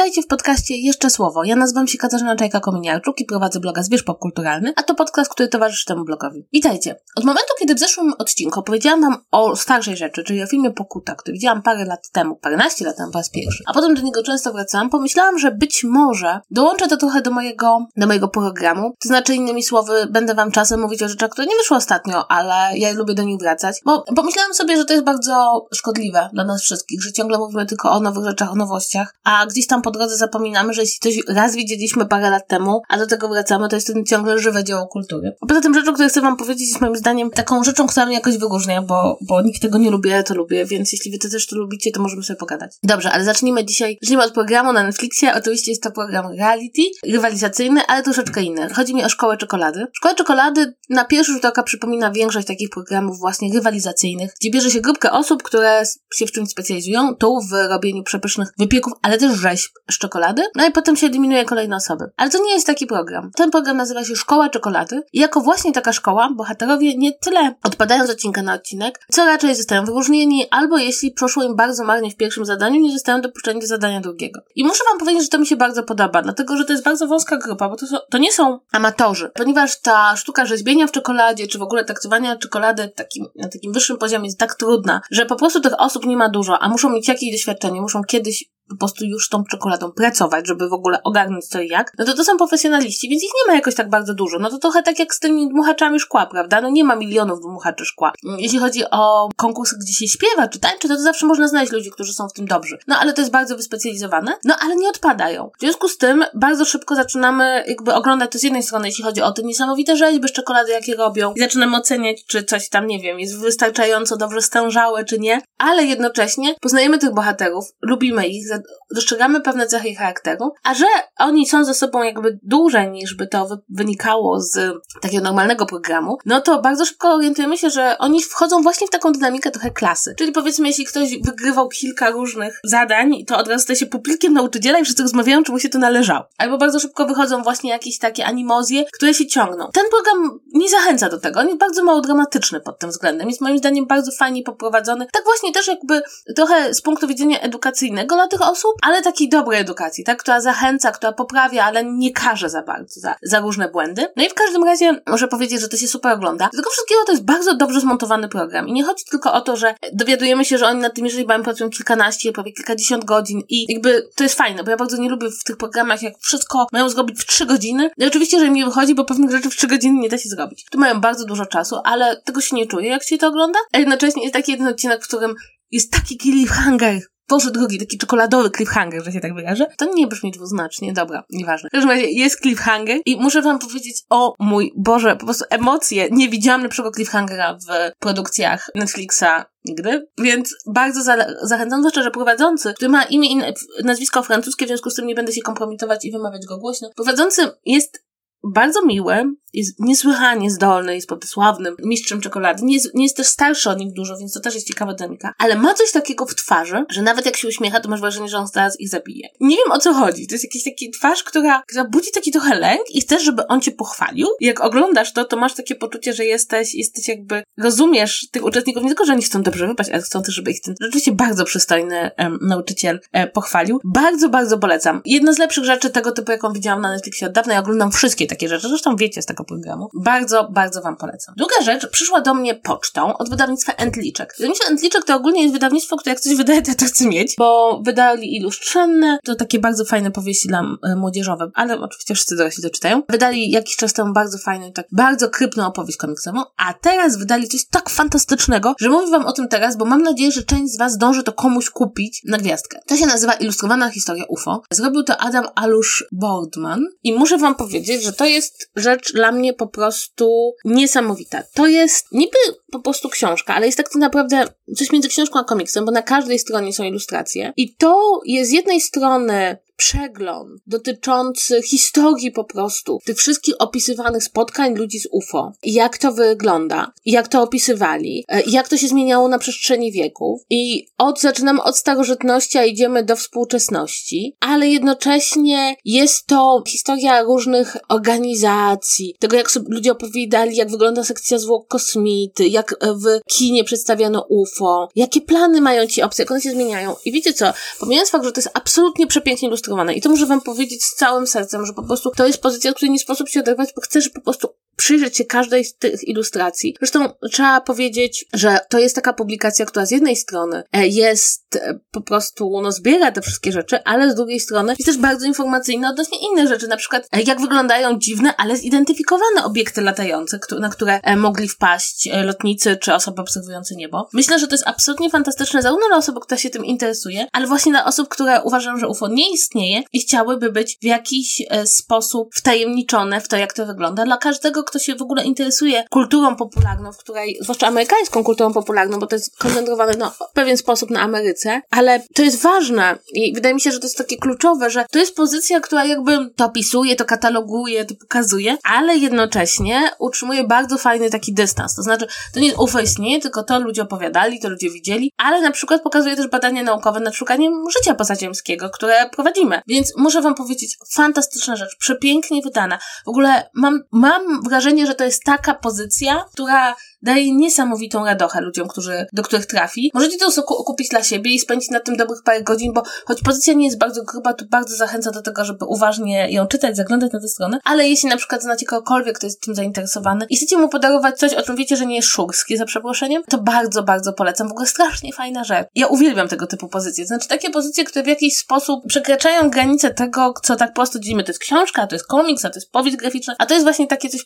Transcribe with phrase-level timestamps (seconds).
[0.00, 1.44] Witajcie w podcaście Jeszcze Słowo.
[1.44, 5.86] Ja nazywam się Katarzyna Czajka-Kominiarczuk i prowadzę bloga Zwierz Popkulturalny, a to podcast, który towarzyszy
[5.86, 6.46] temu blogowi.
[6.52, 6.96] Witajcie.
[7.16, 11.14] Od momentu, kiedy w zeszłym odcinku opowiedziałam wam o starszej rzeczy, czyli o filmie Pokuta,
[11.14, 14.22] który widziałam parę lat temu, paręnaście lat temu po raz pierwszy, a potem do niego
[14.22, 18.94] często wracałam, pomyślałam, że być może dołączę to trochę do mojego, do mojego programu.
[19.02, 22.78] To znaczy, innymi słowy, będę wam czasem mówić o rzeczach, które nie wyszły ostatnio, ale
[22.78, 26.62] ja lubię do nich wracać, bo pomyślałam sobie, że to jest bardzo szkodliwe dla nas
[26.62, 30.16] wszystkich, że ciągle mówimy tylko o nowych rzeczach, o nowościach, a gdzieś tam po drodze
[30.16, 33.86] zapominamy, że jeśli coś raz widzieliśmy parę lat temu, a do tego wracamy, to jest
[33.86, 35.36] to ciągle żywe dzieło kultury.
[35.48, 38.38] Poza tym rzeczą, którą chcę wam powiedzieć jest moim zdaniem taką rzeczą, która mnie jakoś
[38.38, 41.46] wyróżnia, bo, bo nikt tego nie lubi, ja to lubię, więc jeśli wy to też
[41.46, 42.72] to lubicie, to możemy sobie pogadać.
[42.82, 45.34] Dobrze, ale zacznijmy dzisiaj, zacznijmy od programu na Netflixie.
[45.34, 48.74] Oczywiście jest to program reality, rywalizacyjny, ale troszeczkę inny.
[48.74, 49.86] Chodzi mi o Szkołę Czekolady.
[49.92, 54.80] Szkoła Czekolady na pierwszy rzut oka przypomina większość takich programów właśnie rywalizacyjnych, gdzie bierze się
[54.80, 55.82] grupkę osób, które
[56.14, 60.66] się w czymś specjalizują, tu w robieniu przepysznych wypieków, ale też rzeźb z czekolady, no
[60.66, 62.04] i potem się eliminuje kolejne osoby.
[62.16, 63.30] Ale to nie jest taki program.
[63.36, 68.06] Ten program nazywa się Szkoła Czekolady i jako właśnie taka szkoła, bohaterowie nie tyle odpadają
[68.06, 72.16] z odcinka na odcinek, co raczej zostają wyróżnieni, albo jeśli proszło im bardzo marnie w
[72.16, 74.40] pierwszym zadaniu, nie zostają dopuszczeni do zadania drugiego.
[74.54, 77.06] I muszę wam powiedzieć, że to mi się bardzo podoba, dlatego, że to jest bardzo
[77.06, 81.46] wąska grupa, bo to, są, to nie są amatorzy, ponieważ ta sztuka rzeźbienia w czekoladzie,
[81.46, 85.36] czy w ogóle traktowania czekolady takim, na takim wyższym poziomie jest tak trudna, że po
[85.36, 89.04] prostu tych osób nie ma dużo, a muszą mieć jakieś doświadczenie, muszą kiedyś po prostu
[89.04, 92.36] już tą czekoladą pracować, żeby w ogóle ogarnąć co i jak, no to to są
[92.36, 94.38] profesjonaliści, więc ich nie ma jakoś tak bardzo dużo.
[94.38, 96.60] No to trochę tak jak z tymi dmuchaczami szkła, prawda?
[96.60, 98.12] No nie ma milionów dmuchaczy szkła.
[98.38, 101.90] Jeśli chodzi o konkursy, gdzie się śpiewa czy tańczy, to, to zawsze można znaleźć ludzi,
[101.90, 102.78] którzy są w tym dobrzy.
[102.86, 105.50] No ale to jest bardzo wyspecjalizowane, no ale nie odpadają.
[105.58, 109.22] W związku z tym bardzo szybko zaczynamy jakby oglądać to z jednej strony, jeśli chodzi
[109.22, 113.00] o te niesamowite rzeźby z czekolady, jakie robią i zaczynamy oceniać, czy coś tam, nie
[113.00, 118.46] wiem, jest wystarczająco dobrze stężałe, czy nie, ale jednocześnie poznajemy tych bohaterów, lubimy ich,
[118.94, 120.86] dostrzegamy pewne cechy ich charakteru, a że
[121.18, 124.58] oni są ze sobą jakby dłużej niż by to wynikało z
[125.00, 129.12] takiego normalnego programu, no to bardzo szybko orientujemy się, że oni wchodzą właśnie w taką
[129.12, 130.14] dynamikę trochę klasy.
[130.18, 134.78] Czyli powiedzmy, jeśli ktoś wygrywał kilka różnych zadań, to od razu staje się pupilkiem nauczyciela
[134.78, 136.24] i wszyscy rozmawiają, czy mu się to należało.
[136.38, 139.68] Albo bardzo szybko wychodzą właśnie jakieś takie animozje, które się ciągną.
[139.72, 141.40] Ten program nie zachęca do tego.
[141.40, 143.28] On jest bardzo mało dramatyczny pod tym względem.
[143.28, 145.06] Jest moim zdaniem bardzo fajnie poprowadzony.
[145.12, 146.02] Tak właśnie też jakby
[146.36, 150.18] trochę z punktu widzenia edukacyjnego dla tych osób, ale takiej dobrej edukacji, tak?
[150.18, 154.06] Która zachęca, która poprawia, ale nie każe za bardzo, za, za różne błędy.
[154.16, 156.48] No i w każdym razie muszę powiedzieć, że to się super ogląda.
[156.52, 158.68] Z tego wszystkiego to jest bardzo dobrze zmontowany program.
[158.68, 161.70] I nie chodzi tylko o to, że dowiadujemy się, że oni nad tymi rzeźbami pracują
[161.70, 165.44] kilkanaście, prawie kilkadziesiąt godzin i jakby to jest fajne, bo ja bardzo nie lubię w
[165.44, 167.90] tych programach, jak wszystko mają zrobić w trzy godziny.
[167.98, 170.28] No i oczywiście, że mi wychodzi, bo pewnych rzeczy w trzy godziny nie da się
[170.28, 170.66] zrobić.
[170.70, 173.58] Tu mają bardzo dużo czasu, ale tego się nie czuje, jak się to ogląda.
[173.72, 175.34] A jednocześnie jest taki jeden odcinek, w którym
[175.70, 177.00] jest taki cliffhanger,
[177.30, 179.66] Boże drogi, taki czekoladowy cliffhanger, że się tak wyrażę.
[179.76, 181.68] To nie brzmi dwuznacznie, dobra, nieważne.
[181.68, 186.08] W każdym razie jest cliffhanger i muszę wam powiedzieć, o mój Boże, po prostu emocje.
[186.10, 189.24] Nie widziałam lepszego cliffhangera w produkcjach Netflixa
[189.64, 193.42] nigdy, więc bardzo za zachęcam, zwłaszcza, że prowadzący, który ma imię i
[193.84, 196.90] nazwisko francuskie, w związku z tym nie będę się kompromitować i wymawiać go głośno.
[196.96, 198.09] Prowadzący jest
[198.44, 202.64] bardzo miły, jest niesłychanie zdolny, jest sławnym mistrzem czekolady.
[202.64, 205.34] Nie jest, nie jest też starszy od nich dużo, więc to też jest ciekawa dynamika.
[205.38, 208.38] Ale ma coś takiego w twarzy, że nawet jak się uśmiecha, to masz wrażenie, że
[208.38, 209.28] on zaraz ich zabije.
[209.40, 210.26] Nie wiem o co chodzi.
[210.26, 213.60] To jest jakiś taki twarz, która, która budzi taki trochę lęk i chcesz, żeby on
[213.60, 214.28] cię pochwalił.
[214.40, 218.82] I jak oglądasz to, to masz takie poczucie, że jesteś, jesteś jakby, rozumiesz tych uczestników,
[218.82, 221.44] nie tylko, że oni chcą dobrze wypaść, ale chcą też, żeby ich ten rzeczywiście bardzo
[221.44, 223.80] przystojny um, nauczyciel e, pochwalił.
[223.84, 225.02] Bardzo, bardzo polecam.
[225.04, 228.26] Jedna z lepszych rzeczy tego typu, jaką widziałam na Netflixie od dawna, ja oglądam wszystkie
[228.30, 229.88] takie rzeczy, zresztą wiecie z tego programu.
[229.94, 231.34] Bardzo, bardzo Wam polecam.
[231.38, 234.34] Druga rzecz przyszła do mnie pocztą od wydawnictwa Entliczek.
[234.38, 237.80] Wydawnictwo Entliczek to ogólnie jest wydawnictwo, które jak coś wydaje, to, to chce mieć, bo
[237.84, 242.62] wydali i Lustrzenne, to takie bardzo fajne powieści dla e, młodzieżowe, ale oczywiście wszyscy dorośli
[242.62, 243.02] to czytają.
[243.08, 247.66] Wydali jakiś czas temu bardzo fajną, tak bardzo krypną opowieść komiksową, a teraz wydali coś
[247.66, 250.98] tak fantastycznego, że mówię Wam o tym teraz, bo mam nadzieję, że część z Was
[250.98, 252.78] dąży to komuś kupić na gwiazdkę.
[252.86, 254.62] To się nazywa Ilustrowana historia UFO.
[254.72, 259.54] Zrobił to Adam Alusz Boardman i muszę Wam powiedzieć, że to jest rzecz dla mnie
[259.54, 261.42] po prostu niesamowita.
[261.54, 262.38] To jest niby
[262.72, 264.44] po prostu książka, ale jest tak naprawdę
[264.76, 267.52] coś między książką a komiksem, bo na każdej stronie są ilustracje.
[267.56, 274.74] I to jest z jednej strony przegląd dotyczący historii po prostu tych wszystkich opisywanych spotkań
[274.74, 275.52] ludzi z UFO.
[275.62, 280.40] Jak to wygląda, jak to opisywali, e, jak to się zmieniało na przestrzeni wieków.
[280.50, 287.76] I od, zaczynamy od starożytności, a idziemy do współczesności, ale jednocześnie jest to historia różnych
[287.88, 294.26] organizacji, tego jak sobie ludzie opowiadali, jak wygląda sekcja zwłok kosmity, jak w kinie przedstawiano
[294.28, 296.96] UFO, jakie plany mają ci obcy, jak one się zmieniają.
[297.04, 300.40] I wiecie co, pomijając fakt, że to jest absolutnie przepięknie ilustrowane, I to muszę wam
[300.40, 303.72] powiedzieć z całym sercem, że po prostu to jest pozycja, której nie sposób się oderwać,
[303.76, 304.48] bo chcę, że po prostu
[304.80, 306.76] przyjrzeć się każdej z tych ilustracji.
[306.78, 311.78] Zresztą trzeba powiedzieć, że to jest taka publikacja, która z jednej strony e, jest e,
[311.90, 315.90] po prostu, no zbiera te wszystkie rzeczy, ale z drugiej strony jest też bardzo informacyjna
[315.90, 321.00] odnośnie innych rzeczy, na przykład e, jak wyglądają dziwne, ale zidentyfikowane obiekty latające, na które
[321.16, 324.08] mogli wpaść lotnicy czy osoby obserwujące niebo.
[324.12, 327.72] Myślę, że to jest absolutnie fantastyczne zarówno dla osoby, która się tym interesuje, ale właśnie
[327.72, 333.20] dla osób, które uważają, że UFO nie istnieje i chciałyby być w jakiś sposób wtajemniczone
[333.20, 334.04] w to, jak to wygląda.
[334.04, 338.98] Dla każdego, kto się w ogóle interesuje kulturą popularną, w której, zwłaszcza amerykańską kulturą popularną,
[338.98, 343.34] bo to jest koncentrowane no, w pewien sposób na Ameryce, ale to jest ważne i
[343.34, 346.44] wydaje mi się, że to jest takie kluczowe, że to jest pozycja, która jakby to
[346.44, 351.74] opisuje, to kataloguje, to pokazuje, ale jednocześnie utrzymuje bardzo fajny taki dystans.
[351.74, 355.40] To znaczy, to nie jest UFO istnieje, tylko to ludzie opowiadali, to ludzie widzieli, ale
[355.40, 359.60] na przykład pokazuje też badania naukowe nad szukaniem życia pozaziemskiego, które prowadzimy.
[359.66, 362.78] Więc muszę wam powiedzieć, fantastyczna rzecz, przepięknie wydana.
[363.04, 368.68] W ogóle mam, mam wrażenie, że to jest taka pozycja, która daje niesamowitą radochę ludziom,
[368.68, 369.90] którzy, do których trafi.
[369.94, 373.54] Możecie to kupić dla siebie i spędzić na tym dobrych parę godzin, bo choć pozycja
[373.54, 377.20] nie jest bardzo gruba, to bardzo zachęca do tego, żeby uważnie ją czytać, zaglądać na
[377.20, 380.68] tę stronę, ale jeśli na przykład znacie kogokolwiek, kto jest tym zainteresowany i chcecie mu
[380.68, 384.48] podarować coś, o czym wiecie, że nie jest szurskie, za przeproszeniem, to bardzo, bardzo polecam.
[384.48, 385.66] W ogóle strasznie fajna rzecz.
[385.74, 387.06] Ja uwielbiam tego typu pozycje.
[387.06, 391.24] Znaczy takie pozycje, które w jakiś sposób przekraczają granice tego, co tak prosto dzielimy.
[391.24, 393.86] To jest książka, to jest komiks, a to jest powieść graficzna, a to jest właśnie
[393.86, 394.24] takie coś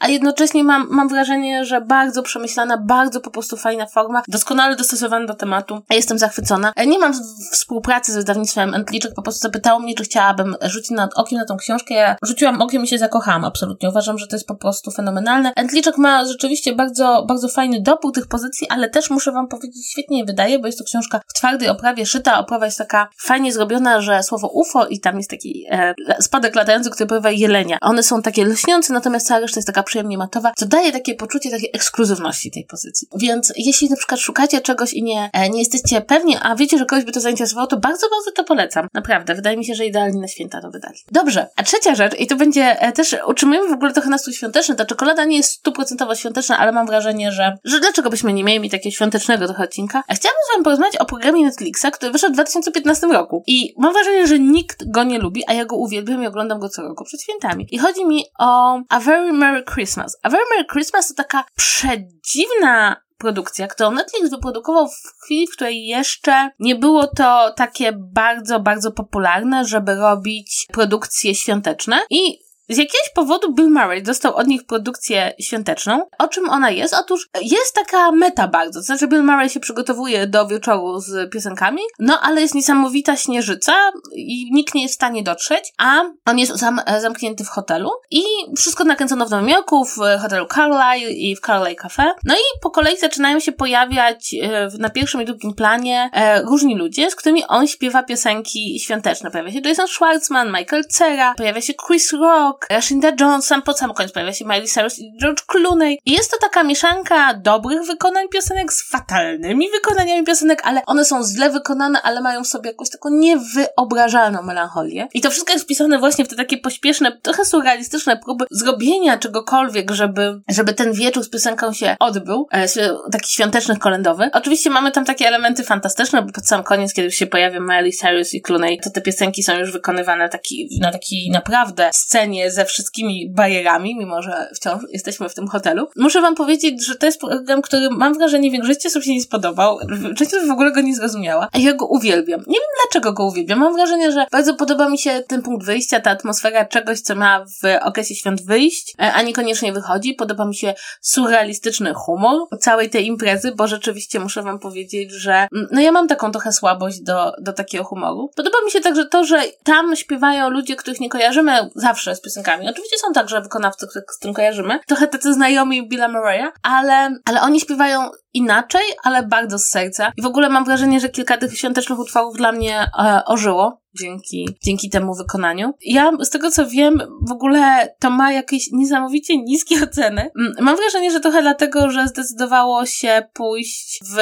[0.00, 5.26] a jednocześnie mam, mam wrażenie, że bardzo przemyślana, bardzo po prostu fajna forma, doskonale dostosowana
[5.26, 5.82] do tematu.
[5.90, 6.72] Jestem zachwycona.
[6.76, 7.12] E, nie mam
[7.52, 11.56] współpracy z wydawnictwem Entliczek, po prostu zapytało mnie, czy chciałabym rzucić nad okiem na tą
[11.56, 11.94] książkę.
[11.94, 13.88] Ja rzuciłam okiem i się zakochałam absolutnie.
[13.88, 15.52] Uważam, że to jest po prostu fenomenalne.
[15.56, 20.18] Entliczek ma rzeczywiście bardzo, bardzo fajny dopół tych pozycji, ale też muszę wam powiedzieć, świetnie
[20.18, 22.38] je wydaje, bo jest to książka w twardej oprawie szyta.
[22.38, 26.90] Oprawa jest taka fajnie zrobiona, że słowo UFO i tam jest taki e, spadek latający,
[26.90, 27.78] który pływa jelenia.
[27.80, 31.50] One są takie lśniące, natomiast cała reszta jest taka przyjemnie matowa, co daje takie poczucie
[31.50, 33.08] takiej ekskluzywności tej pozycji.
[33.16, 36.86] Więc jeśli na przykład szukacie czegoś i nie, e, nie jesteście pewni, a wiecie, że
[36.86, 38.88] kogoś by to zainteresowało, to bardzo, bardzo to polecam.
[38.94, 40.98] Naprawdę, wydaje mi się, że idealnie na święta to wydali.
[41.12, 44.74] Dobrze, a trzecia rzecz, i to będzie e, też, utrzymujemy w ogóle trochę nastrój świąteczny,
[44.74, 48.70] ta czekolada nie jest stuprocentowo świąteczna, ale mam wrażenie, że, że dlaczego byśmy nie mieli
[48.70, 50.02] takiego świątecznego trochę odcinka.
[50.08, 53.42] A chciałabym z wami porozmawiać o programie Netflixa, który wyszedł w 2015 roku.
[53.46, 56.68] I mam wrażenie, że nikt go nie lubi, a ja go uwielbiam i oglądam go
[56.68, 57.66] co roku przed świętami.
[57.70, 60.16] I chodzi mi o A Very Merry Christmas.
[60.22, 65.86] A Very Merry Christmas to taka przedziwna produkcja, którą Netflix wyprodukował w chwili, w której
[65.86, 73.10] jeszcze nie było to takie bardzo, bardzo popularne, żeby robić produkcje świąteczne i z jakiegoś
[73.14, 76.02] powodu Bill Murray dostał od nich produkcję świąteczną.
[76.18, 76.94] O czym ona jest?
[76.94, 78.80] Otóż jest taka meta bardzo.
[78.80, 83.72] To znaczy Bill Murray się przygotowuje do wieczoru z piosenkami, no ale jest niesamowita śnieżyca
[84.14, 88.22] i nikt nie jest w stanie dotrzeć, a on jest zam zamknięty w hotelu i
[88.56, 92.12] wszystko nakręcono w Nowym Jorku, w hotelu Carlyle i w Carlyle Cafe.
[92.24, 96.76] No i po kolei zaczynają się pojawiać e, na pierwszym i drugim planie e, różni
[96.76, 99.30] ludzie, z którymi on śpiewa piosenki świąteczne.
[99.30, 103.72] Pojawia się Jason Schwartzman, Michael Cera, pojawia się Chris Rock, Rock, Rashinda Jones, sam po
[103.72, 105.98] sam koniec pojawia się Miley Cyrus i George Clooney.
[106.06, 111.22] I jest to taka mieszanka dobrych wykonań piosenek z fatalnymi wykonaniami piosenek, ale one są
[111.24, 115.08] źle wykonane, ale mają w sobie jakąś taką niewyobrażalną melancholię.
[115.14, 119.90] I to wszystko jest wpisane właśnie w te takie pośpieszne, trochę surrealistyczne próby zrobienia czegokolwiek,
[119.90, 122.68] żeby, żeby ten wieczór z piosenką się odbył, e,
[123.12, 124.30] taki świąteczny, kolędowy.
[124.32, 128.34] Oczywiście mamy tam takie elementy fantastyczne, bo pod sam koniec, kiedy się pojawia Miley Cyrus
[128.34, 133.30] i Clooney, to te piosenki są już wykonywane taki, na takiej naprawdę scenie ze wszystkimi
[133.30, 135.88] barierami, mimo że wciąż jesteśmy w tym hotelu.
[135.96, 139.78] Muszę wam powiedzieć, że to jest program, który mam wrażenie większości osób się nie spodobał.
[140.16, 142.40] Część w ogóle go nie zrozumiała, a ja go uwielbiam.
[142.46, 143.58] Nie wiem dlaczego go uwielbiam.
[143.58, 147.44] Mam wrażenie, że bardzo podoba mi się ten punkt wyjścia, ta atmosfera czegoś, co ma
[147.44, 150.14] w okresie świąt wyjść, e, a niekoniecznie wychodzi.
[150.14, 155.68] Podoba mi się surrealistyczny humor całej tej imprezy, bo rzeczywiście muszę wam powiedzieć, że mm,
[155.72, 158.30] no ja mam taką trochę słabość do, do takiego humoru.
[158.36, 162.35] Podoba mi się także to, że tam śpiewają ludzie, których nie kojarzymy zawsze z piosenkami
[162.36, 162.68] piosenkami.
[162.70, 164.78] Oczywiście są także wykonawcy, których z tym kojarzymy.
[164.86, 170.12] Trochę tacy znajomi Billa Murraya, ale, ale oni śpiewają inaczej, ale bardzo z serca.
[170.16, 174.48] I w ogóle mam wrażenie, że kilka tych świątecznych utworów dla mnie e, ożyło dzięki,
[174.64, 175.74] dzięki temu wykonaniu.
[175.80, 180.30] Ja z tego co wiem, w ogóle to ma jakieś niesamowicie niskie oceny.
[180.38, 184.18] Mm, mam wrażenie, że trochę dlatego, że zdecydowało się pójść w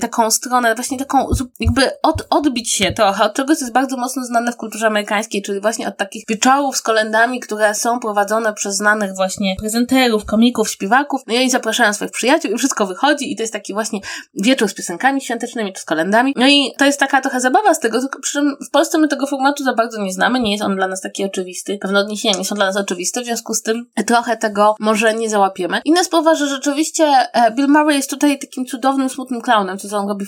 [0.00, 1.26] taką stronę, właśnie taką,
[1.60, 5.42] jakby od, odbić się trochę od czegoś, co jest bardzo mocno znane w kulturze amerykańskiej,
[5.42, 10.70] czyli właśnie od takich wieczorów z kolendami, które są prowadzone przez znanych właśnie prezenterów, komików,
[10.70, 11.20] śpiewaków.
[11.26, 14.00] No i oni zapraszają swoich przyjaciół i wszystko wychodzi i to jest taki właśnie
[14.34, 16.34] wieczór z piosenkami świątecznymi czy z kolendami.
[16.36, 19.26] No i to jest taka trochę zabawa z tego, przy czym w Polsce my tego
[19.26, 21.78] formatu za bardzo nie znamy, nie jest on dla nas taki oczywisty.
[21.78, 25.30] Pewne odniesienia nie są dla nas oczywiste, w związku z tym trochę tego może nie
[25.30, 25.80] załapiemy.
[25.84, 30.08] Inna sprawa, że rzeczywiście e, Bill Murray jest tutaj takim cudownym, smutnym clownem, co on
[30.08, 30.26] robi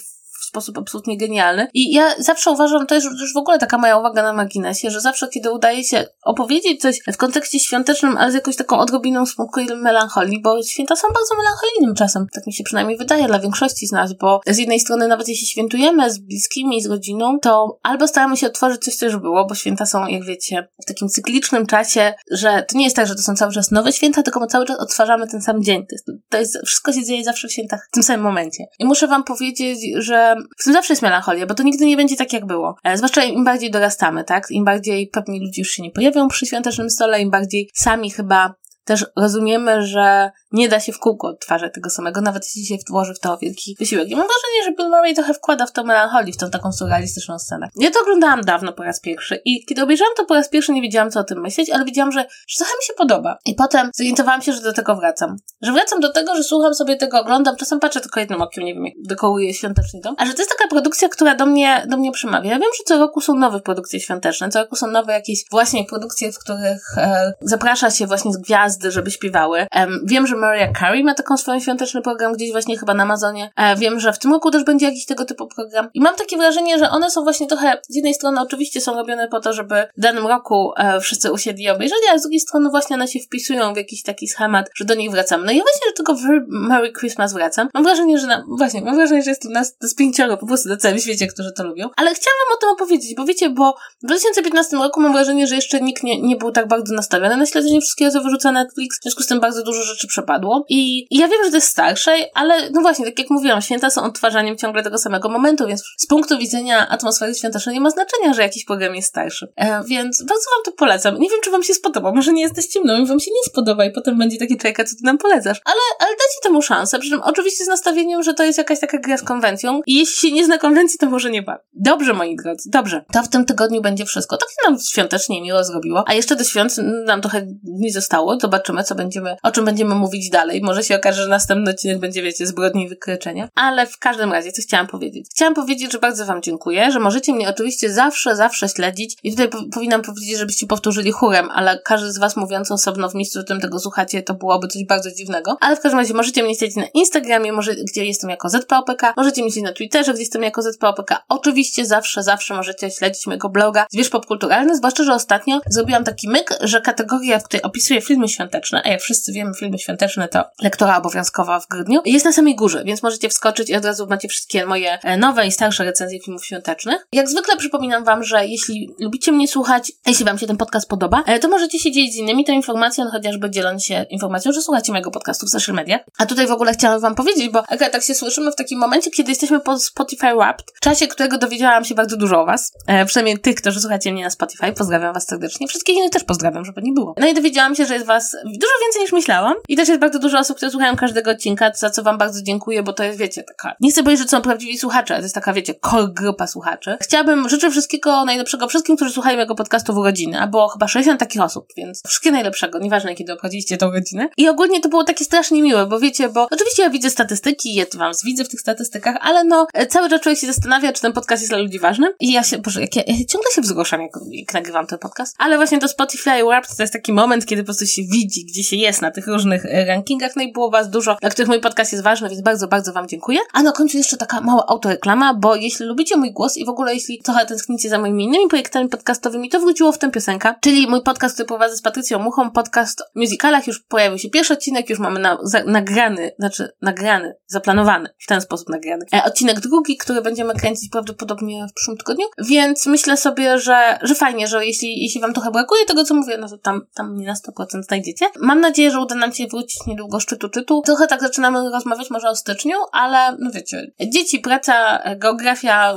[0.51, 1.69] sposób absolutnie genialny.
[1.75, 5.01] I ja zawsze uważam, to jest już w ogóle taka moja uwaga na marginesie, że
[5.01, 9.61] zawsze, kiedy udaje się opowiedzieć coś w kontekście świątecznym, ale z jakąś taką odrobiną smutku
[9.61, 12.27] i melancholii, bo święta są bardzo melancholijnym czasem.
[12.35, 15.47] Tak mi się przynajmniej wydaje dla większości z nas, bo z jednej strony nawet jeśli
[15.47, 19.55] świętujemy z bliskimi, z rodziną, to albo staramy się otworzyć coś, co już było, bo
[19.55, 23.23] święta są, jak wiecie, w takim cyklicznym czasie, że to nie jest tak, że to
[23.23, 25.87] są cały czas nowe święta, tylko my cały czas odtwarzamy ten sam dzień.
[25.87, 28.65] To jest, to jest wszystko się dzieje zawsze w świętach w tym samym momencie.
[28.79, 32.17] I muszę wam powiedzieć, że w tym zawsze jest melancholia, bo to nigdy nie będzie
[32.17, 32.77] tak, jak było.
[32.85, 34.51] E, zwłaszcza im bardziej dorastamy, tak?
[34.51, 38.55] Im bardziej pewni ludzie już się nie pojawią przy świątecznym stole, im bardziej sami chyba
[38.85, 43.15] też rozumiemy, że nie da się w kółko odtwarzać tego samego, nawet jeśli się włoży
[43.15, 44.09] w to wielki wysiłek.
[44.09, 47.39] I mam wrażenie, że Bill Murray trochę wkłada w to melancholii, w tą taką surrealistyczną
[47.39, 47.69] scenę.
[47.77, 50.83] Ja to oglądałam dawno po raz pierwszy i kiedy obejrzałam to po raz pierwszy, nie
[50.83, 53.39] wiedziałam, co o tym myśleć, ale wiedziałam, że, że trochę mi się podoba.
[53.45, 55.37] I potem zorientowałam się, że do tego wracam.
[55.63, 58.75] Że wracam do tego, że słucham sobie tego, oglądam, czasem patrzę tylko jednym okiem, nie
[58.75, 61.97] wiem, jak dekoruję świąteczny dom, a że to jest taka produkcja, która do mnie, do
[61.97, 62.51] mnie przemawia.
[62.51, 65.85] Ja wiem, że co roku są nowe produkcje świąteczne, co roku są nowe jakieś właśnie
[65.85, 69.67] produkcje, w których e, zaprasza się właśnie z gwiazdy, żeby śpiewały.
[69.75, 73.51] E, wiem, że Mariah Carey ma taką swoją świąteczny program gdzieś właśnie chyba na Amazonie.
[73.57, 75.89] E, wiem, że w tym roku też będzie jakiś tego typu program.
[75.95, 79.29] I mam takie wrażenie, że one są właśnie trochę, z jednej strony oczywiście są robione
[79.29, 82.71] po to, żeby w danym roku e, wszyscy usiedli i obejrzeli, a z drugiej strony
[82.71, 85.45] właśnie one się wpisują w jakiś taki schemat, że do nich wracam.
[85.45, 86.17] No i właśnie do tego
[86.49, 87.69] Merry Christmas wracam.
[87.75, 90.69] Mam wrażenie, że na, właśnie, mam wrażenie, że jest tu nas z pięcioro po prostu
[90.69, 91.89] na całym świecie, którzy to lubią.
[91.97, 95.81] Ale chciałam o tym opowiedzieć, bo wiecie, bo w 2015 roku mam wrażenie, że jeszcze
[95.81, 98.99] nikt nie, nie był tak bardzo nastawiony na śledzenie wszystkiego, co wyrzuca Netflix.
[98.99, 100.30] W związku z tym bardzo dużo rzeczy przepadło.
[100.69, 104.03] I ja wiem, że to jest starszej, ale no właśnie, tak jak mówiłam, święta są
[104.03, 108.43] odtwarzaniem ciągle tego samego momentu, więc z punktu widzenia atmosfery świątecznej nie ma znaczenia, że
[108.43, 109.53] jakiś program jest starszy.
[109.57, 111.19] E, więc bardzo wam to polecam.
[111.19, 113.85] Nie wiem, czy wam się spodoba, może nie jesteście mną i wam się nie spodoba
[113.85, 115.61] i potem będzie takie czeka, co ty nam polecasz.
[115.65, 118.99] Ale, ale dajcie temu szansę, przy czym oczywiście z nastawieniem, że to jest jakaś taka
[118.99, 121.61] gra z konwencją i jeśli się nie zna konwencji, to może nie bawi.
[121.73, 123.05] Dobrze, moi drodzy, dobrze.
[123.13, 124.37] To w tym tygodniu będzie wszystko.
[124.37, 128.41] Tak się nam świątecznie miło zrobiło, a jeszcze do świąt nam trochę nie zostało.
[128.41, 130.61] Zobaczymy, co będziemy, o czym będziemy mówić dalej.
[130.63, 133.49] Może się okaże, że następny odcinek będzie, wiecie, zbrodni i wykroczenia.
[133.55, 135.27] Ale w każdym razie, co chciałam powiedzieć?
[135.31, 139.49] Chciałam powiedzieć, że bardzo Wam dziękuję, że możecie mnie oczywiście zawsze, zawsze śledzić i tutaj
[139.49, 143.45] po powinnam powiedzieć, żebyście powtórzyli chórem, ale każdy z Was mówiąc osobno w miejscu, w
[143.45, 145.57] którym tego słuchacie, to byłoby coś bardzo dziwnego.
[145.61, 149.43] Ale w każdym razie możecie mnie śledzić na Instagramie, może, gdzie jestem jako ZPOPK, możecie
[149.43, 151.11] mnie śledzić na Twitterze, gdzie jestem jako ZPOPK.
[151.29, 156.59] Oczywiście zawsze, zawsze możecie śledzić mojego bloga Zwierz Popkulturalny, zwłaszcza, że ostatnio zrobiłam taki myk,
[156.61, 160.99] że kategoria, w której opisuję filmy świąteczne, a jak wszyscy wiemy, filmy świąteczne to lektora
[160.99, 162.01] obowiązkowa w grudniu.
[162.05, 165.47] Jest na samej górze, więc możecie wskoczyć i od razu macie wszystkie moje e, nowe
[165.47, 167.07] i starsze recenzje filmów świątecznych.
[167.13, 171.23] Jak zwykle przypominam Wam, że jeśli lubicie mnie słuchać, jeśli Wam się ten podcast podoba,
[171.27, 174.93] e, to możecie się dzielić z innymi tą informacją, chociażby dzieląc się informacją, że słuchacie
[174.93, 175.99] mojego podcastu w social media.
[176.19, 179.11] A tutaj w ogóle chciałam Wam powiedzieć, bo okay, tak się słyszymy w takim momencie,
[179.11, 183.07] kiedy jesteśmy po Spotify Wrapped, w czasie którego dowiedziałam się bardzo dużo o Was, e,
[183.07, 184.73] przynajmniej tych, którzy słuchacie mnie na Spotify.
[184.73, 185.69] Pozdrawiam Was serdecznie.
[185.69, 187.15] Wszystkich innych też pozdrawiam, żeby nie było.
[187.19, 190.19] No i dowiedziałam się, że jest Was dużo więcej niż myślałam i też jest bardzo
[190.19, 193.43] dużo osób, które słuchają każdego odcinka, za co wam bardzo dziękuję, bo to jest, wiecie,
[193.43, 196.47] taka, nie chcę powiedzieć, że to są prawdziwi słuchacze, to jest taka, wiecie, core grupa
[196.47, 196.97] słuchaczy.
[197.01, 201.21] Chciałabym, życzę wszystkiego najlepszego wszystkim, którzy słuchają mojego podcastu w urodziny, a było chyba 60
[201.21, 204.29] takich osób, więc wszystkiego najlepszego, nieważne kiedy obchodziliście tą godzinę.
[204.37, 207.85] I ogólnie to było takie strasznie miłe, bo wiecie, bo oczywiście ja widzę statystyki, ja
[207.95, 211.43] wam widzę w tych statystykach, ale no, cały czas człowiek się zastanawia, czy ten podcast
[211.43, 212.07] jest dla ludzi ważny.
[212.21, 215.37] I ja się, boże, jak ja, ja ciągle się wzruszam, jak, jak nagrywam ten podcast.
[215.39, 218.63] Ale właśnie to Spotify Wrapped to jest taki moment, kiedy po prostu się widzi, gdzie
[218.63, 221.61] się jest na tych różnych e, rankingach, no i było was dużo, dla których mój
[221.61, 223.39] podcast jest ważny, więc bardzo, bardzo Wam dziękuję.
[223.53, 226.95] A na końcu jeszcze taka mała autoreklama, bo jeśli lubicie mój głos i w ogóle
[226.95, 231.03] jeśli trochę tęsknicie za moimi innymi projektami podcastowymi, to wróciło w tym piosenka, czyli mój
[231.03, 234.99] podcast, który prowadzę z Patrycją Muchą, podcast o musicalach, już pojawił się pierwszy odcinek, już
[234.99, 239.05] mamy na, za, nagrany, znaczy nagrany, zaplanowany, w ten sposób nagrany.
[239.15, 244.15] E, odcinek drugi, który będziemy kręcić prawdopodobnie w przyszłym tygodniu, więc myślę sobie, że, że
[244.15, 247.27] fajnie, że jeśli, jeśli Wam trochę brakuje tego, co mówię, no to tam, tam mnie
[247.27, 248.27] na 100% znajdziecie.
[248.41, 250.83] Mam nadzieję, że uda nam się wrócić niedługo szczytu czytu.
[250.87, 255.95] Trochę tak zaczynamy rozmawiać może o styczniu, ale no wiecie, dzieci, praca, geografia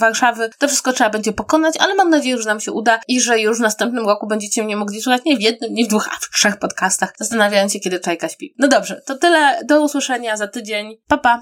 [0.00, 3.40] Warszawy, to wszystko trzeba będzie pokonać, ale mam nadzieję, że nam się uda i że
[3.40, 6.16] już w następnym roku będziecie mnie mogli słuchać nie w jednym, nie w dwóch, a
[6.20, 8.54] w trzech podcastach, zastanawiając się, kiedy Czajka śpi.
[8.58, 9.60] No dobrze, to tyle.
[9.64, 10.96] Do usłyszenia za tydzień.
[11.08, 11.40] Pa, pa!